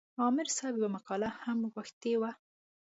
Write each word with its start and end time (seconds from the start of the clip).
عامر 0.21 0.47
صاحب 0.55 0.73
یوه 0.79 0.89
مقاله 0.95 1.29
هم 1.43 1.59
غوښتې 1.73 2.13
وه. 2.21 2.31